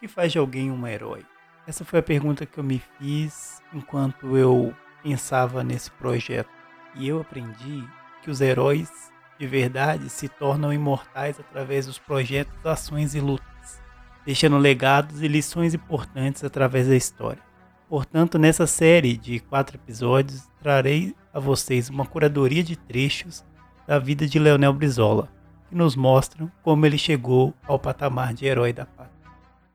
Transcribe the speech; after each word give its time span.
O 0.00 0.08
que 0.08 0.08
faz 0.08 0.32
de 0.32 0.38
alguém 0.38 0.70
um 0.70 0.86
herói? 0.86 1.26
Essa 1.66 1.84
foi 1.84 1.98
a 1.98 2.02
pergunta 2.02 2.46
que 2.46 2.56
eu 2.56 2.64
me 2.64 2.82
fiz 2.98 3.60
enquanto 3.70 4.34
eu 4.34 4.74
pensava 5.02 5.62
nesse 5.62 5.90
projeto. 5.90 6.48
E 6.94 7.06
eu 7.06 7.20
aprendi 7.20 7.86
que 8.22 8.30
os 8.30 8.40
heróis 8.40 8.90
de 9.38 9.46
verdade 9.46 10.08
se 10.08 10.26
tornam 10.26 10.72
imortais 10.72 11.38
através 11.38 11.84
dos 11.84 11.98
projetos, 11.98 12.64
ações 12.64 13.14
e 13.14 13.20
lutas, 13.20 13.82
deixando 14.24 14.56
legados 14.56 15.20
e 15.20 15.28
lições 15.28 15.74
importantes 15.74 16.42
através 16.42 16.88
da 16.88 16.96
história. 16.96 17.42
Portanto, 17.86 18.38
nessa 18.38 18.66
série 18.66 19.18
de 19.18 19.38
quatro 19.38 19.76
episódios, 19.76 20.48
trarei 20.62 21.14
a 21.30 21.38
vocês 21.38 21.90
uma 21.90 22.06
curadoria 22.06 22.64
de 22.64 22.74
trechos 22.74 23.44
da 23.86 23.98
vida 23.98 24.26
de 24.26 24.38
Leonel 24.38 24.72
Brizola, 24.72 25.30
que 25.68 25.74
nos 25.74 25.94
mostram 25.94 26.50
como 26.62 26.86
ele 26.86 26.96
chegou 26.96 27.52
ao 27.66 27.78
patamar 27.78 28.32
de 28.32 28.46
herói 28.46 28.72
da 28.72 28.86
paz. 28.86 28.99